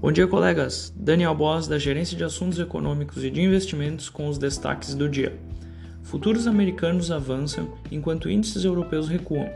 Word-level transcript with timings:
Bom 0.00 0.10
dia, 0.10 0.26
colegas. 0.26 0.90
Daniel 0.96 1.34
Boss, 1.34 1.68
da 1.68 1.78
Gerência 1.78 2.16
de 2.16 2.24
Assuntos 2.24 2.58
Econômicos 2.58 3.22
e 3.22 3.28
de 3.28 3.42
Investimentos, 3.42 4.08
com 4.08 4.28
os 4.28 4.38
destaques 4.38 4.94
do 4.94 5.06
dia. 5.06 5.38
Futuros 6.02 6.46
americanos 6.46 7.10
avançam 7.10 7.74
enquanto 7.92 8.30
índices 8.30 8.64
europeus 8.64 9.10
recuam. 9.10 9.50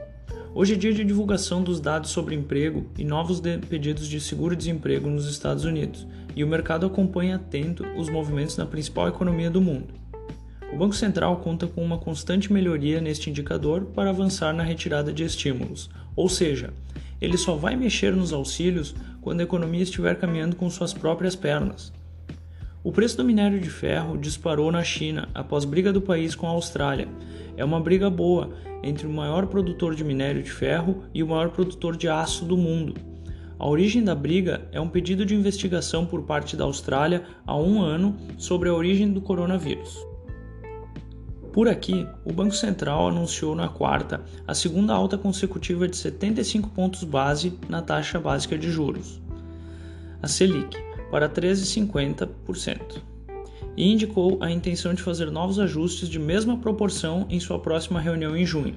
Hoje 0.55 0.75
é 0.75 0.77
dia 0.77 0.93
de 0.93 1.03
divulgação 1.03 1.63
dos 1.63 1.81
dados 1.81 2.11
sobre 2.11 2.35
emprego 2.35 2.91
e 2.99 3.05
novos 3.05 3.41
de 3.41 3.57
pedidos 3.57 4.07
de 4.07 4.21
seguro-desemprego 4.21 5.09
nos 5.09 5.27
Estados 5.31 5.65
Unidos, 5.65 6.07
e 6.37 6.45
o 6.45 6.47
mercado 6.47 6.85
acompanha 6.85 7.37
atento 7.37 7.83
os 7.97 8.11
movimentos 8.11 8.59
na 8.59 8.67
principal 8.67 9.09
economia 9.09 9.51
do 9.51 9.63
mundo. 9.63 9.95
O 10.71 10.77
Banco 10.77 10.95
Central 10.95 11.39
conta 11.39 11.67
com 11.67 11.83
uma 11.83 11.97
constante 11.97 12.53
melhoria 12.53 13.01
neste 13.01 13.31
indicador 13.31 13.87
para 13.95 14.11
avançar 14.11 14.53
na 14.53 14.63
retirada 14.63 15.11
de 15.11 15.25
estímulos, 15.25 15.89
ou 16.15 16.29
seja, 16.29 16.71
ele 17.25 17.39
só 17.39 17.57
vai 17.57 17.75
mexer 17.75 18.15
nos 18.15 18.33
auxílios 18.33 18.95
quando 19.21 19.41
a 19.41 19.45
economia 19.45 19.83
estiver 19.83 20.15
caminhando 20.17 20.57
com 20.57 20.69
suas 20.69 20.93
próprias 20.93 21.35
pernas. 21.35 21.93
O 22.83 22.93
preço 22.93 23.17
do 23.17 23.25
minério 23.25 23.59
de 23.59 23.71
ferro 23.71 24.19
disparou 24.19 24.71
na 24.71 24.85
China 24.85 25.29
após 25.35 25.65
briga 25.65 25.91
do 25.91 26.03
país 26.03 26.35
com 26.35 26.47
a 26.47 26.51
Austrália. 26.51 27.09
É 27.57 27.65
uma 27.65 27.81
briga 27.81 28.11
boa 28.11 28.51
entre 28.83 29.07
o 29.07 29.11
maior 29.11 29.47
produtor 29.47 29.95
de 29.95 30.05
minério 30.05 30.43
de 30.43 30.51
ferro 30.51 31.05
e 31.15 31.23
o 31.23 31.29
maior 31.29 31.49
produtor 31.49 31.97
de 31.97 32.09
aço 32.09 32.45
do 32.45 32.59
mundo. 32.59 32.95
A 33.59 33.67
origem 33.67 34.05
da 34.05 34.15
briga 34.15 34.69
é 34.71 34.79
um 34.79 34.89
pedido 34.89 35.25
de 35.25 35.35
investigação 35.35 36.05
por 36.05 36.25
parte 36.25 36.57
da 36.57 36.65
Austrália 36.65 37.25
há 37.47 37.57
um 37.57 37.81
ano 37.81 38.17
sobre 38.37 38.69
a 38.69 38.75
origem 38.75 39.11
do 39.11 39.23
coronavírus. 39.23 40.14
Por 41.55 41.69
aqui, 41.69 42.05
o 42.25 42.33
Banco 42.33 42.53
Central 42.53 43.07
anunciou 43.07 43.55
na 43.55 43.69
quarta 43.69 44.25
a 44.45 44.53
segunda 44.55 44.93
alta 44.93 45.17
consecutiva 45.17 45.87
de 45.87 45.97
75 45.97 46.71
pontos 46.71 47.05
base 47.05 47.57
na 47.69 47.81
taxa 47.81 48.19
básica 48.19 48.59
de 48.59 48.69
juros, 48.73 49.23
a 50.21 50.27
Selic, 50.27 50.77
para 51.13 51.29
13,50%, 51.29 53.01
e 53.77 53.89
indicou 53.89 54.43
a 54.43 54.51
intenção 54.51 54.95
de 54.95 55.03
fazer 55.03 55.31
novos 55.31 55.61
ajustes 55.61 56.09
de 56.09 56.19
mesma 56.19 56.59
proporção 56.59 57.25
em 57.31 57.39
sua 57.39 57.61
próxima 57.61 58.01
reunião 58.01 58.37
em 58.37 58.45
junho. 58.45 58.75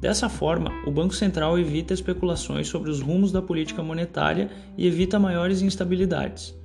Dessa 0.00 0.28
forma, 0.28 0.72
o 0.84 0.90
Banco 0.90 1.14
Central 1.14 1.56
evita 1.56 1.94
especulações 1.94 2.66
sobre 2.66 2.90
os 2.90 3.00
rumos 3.00 3.30
da 3.30 3.40
política 3.40 3.84
monetária 3.84 4.50
e 4.76 4.84
evita 4.84 5.16
maiores 5.16 5.62
instabilidades. 5.62 6.58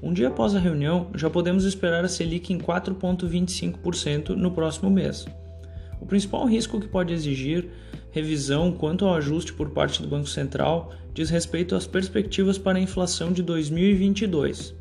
Um 0.00 0.12
dia 0.12 0.28
após 0.28 0.54
a 0.54 0.60
reunião, 0.60 1.08
já 1.14 1.28
podemos 1.28 1.64
esperar 1.64 2.04
a 2.04 2.08
Selic 2.08 2.52
em 2.52 2.58
4,25% 2.58 4.30
no 4.30 4.52
próximo 4.52 4.88
mês. 4.88 5.26
O 6.00 6.06
principal 6.06 6.46
risco 6.46 6.80
que 6.80 6.86
pode 6.86 7.12
exigir 7.12 7.68
revisão 8.12 8.70
quanto 8.70 9.04
ao 9.04 9.14
ajuste 9.14 9.52
por 9.52 9.70
parte 9.70 10.00
do 10.00 10.08
Banco 10.08 10.28
Central 10.28 10.92
diz 11.12 11.30
respeito 11.30 11.74
às 11.74 11.86
perspectivas 11.86 12.56
para 12.56 12.78
a 12.78 12.80
inflação 12.80 13.32
de 13.32 13.42
2022. 13.42 14.72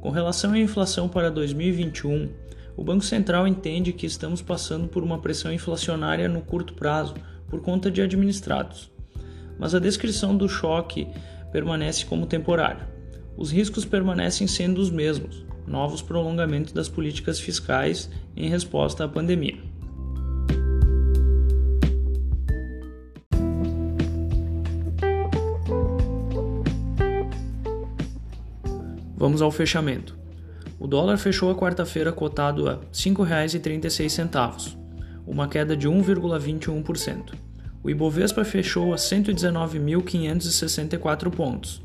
Com 0.00 0.10
relação 0.10 0.52
à 0.52 0.58
inflação 0.58 1.08
para 1.08 1.30
2021, 1.30 2.28
o 2.76 2.84
Banco 2.84 3.04
Central 3.04 3.48
entende 3.48 3.92
que 3.92 4.06
estamos 4.06 4.40
passando 4.40 4.86
por 4.86 5.02
uma 5.02 5.18
pressão 5.18 5.52
inflacionária 5.52 6.28
no 6.28 6.40
curto 6.40 6.74
prazo 6.74 7.14
por 7.48 7.60
conta 7.60 7.90
de 7.90 8.00
administrados, 8.00 8.90
mas 9.58 9.74
a 9.74 9.80
descrição 9.80 10.36
do 10.36 10.48
choque 10.48 11.08
permanece 11.50 12.04
como 12.04 12.26
temporário 12.26 12.93
os 13.36 13.50
riscos 13.50 13.84
permanecem 13.84 14.46
sendo 14.46 14.80
os 14.80 14.90
mesmos: 14.90 15.44
novos 15.66 16.00
prolongamentos 16.02 16.72
das 16.72 16.88
políticas 16.88 17.40
fiscais 17.40 18.08
em 18.36 18.48
resposta 18.48 19.04
à 19.04 19.08
pandemia. 19.08 19.58
Vamos 29.16 29.40
ao 29.40 29.50
fechamento. 29.50 30.18
O 30.78 30.86
dólar 30.86 31.16
fechou 31.16 31.50
a 31.50 31.54
quarta-feira 31.54 32.12
cotado 32.12 32.68
a 32.68 32.74
R$ 32.74 32.80
5,36, 32.92 34.76
uma 35.26 35.48
queda 35.48 35.74
de 35.74 35.88
1,21%. 35.88 37.32
O 37.82 37.88
Ibovespa 37.88 38.44
fechou 38.44 38.92
a 38.92 38.96
119.564 38.96 41.30
pontos, 41.30 41.82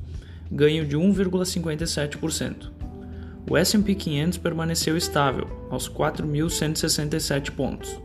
ganho 0.52 0.86
de 0.86 0.98
1,57%. 0.98 2.80
O 3.50 3.58
S&P 3.58 3.96
500 3.96 4.38
permaneceu 4.38 4.96
estável, 4.96 5.48
aos 5.70 5.90
4.167 5.90 7.52
pontos. 7.52 8.00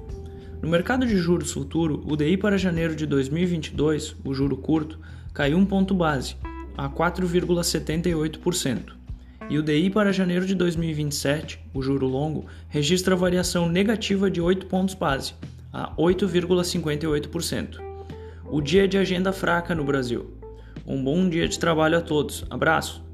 No 0.62 0.70
mercado 0.70 1.06
de 1.06 1.18
juros 1.18 1.52
futuro, 1.52 2.02
o 2.06 2.16
DI 2.16 2.38
para 2.38 2.56
janeiro 2.56 2.96
de 2.96 3.04
2022, 3.04 4.16
o 4.24 4.32
juro 4.32 4.56
curto, 4.56 4.98
caiu 5.34 5.58
um 5.58 5.66
ponto 5.66 5.94
base, 5.94 6.36
a 6.76 6.88
4,78%. 6.88 8.94
E 9.50 9.58
o 9.58 9.62
DI 9.62 9.90
para 9.90 10.12
janeiro 10.12 10.46
de 10.46 10.54
2027, 10.54 11.60
o 11.74 11.82
juro 11.82 12.06
longo, 12.06 12.46
registra 12.68 13.14
variação 13.14 13.68
negativa 13.68 14.30
de 14.30 14.40
8 14.40 14.64
pontos 14.66 14.94
base, 14.94 15.34
a 15.70 15.94
8,58%. 15.96 17.78
O 18.50 18.62
dia 18.62 18.88
de 18.88 18.96
agenda 18.96 19.30
fraca 19.32 19.74
no 19.74 19.84
Brasil. 19.84 20.32
Um 20.86 21.02
bom 21.02 21.28
dia 21.28 21.48
de 21.48 21.58
trabalho 21.58 21.96
a 21.96 22.00
todos. 22.02 22.44
Abraço! 22.50 23.13